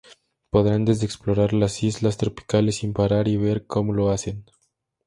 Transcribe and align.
Podrán 0.49 0.83
desde 0.83 1.05
explorar 1.05 1.53
las 1.53 1.83
islas 1.83 2.17
tropicales 2.17 2.77
sin 2.77 2.91
parar 2.91 3.27
y 3.27 3.37
ver 3.37 3.67
cómo 3.67 3.93
lo 3.93 4.09
hacen. 4.09 4.45